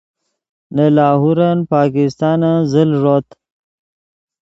[0.75, 3.27] نے لاہورن پاکستانن زل ݱوت